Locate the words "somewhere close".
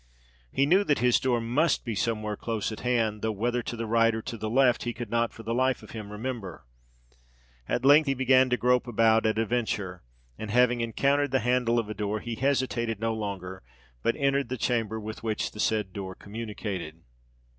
1.93-2.71